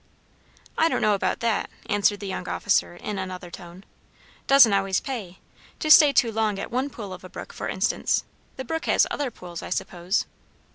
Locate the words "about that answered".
1.13-2.21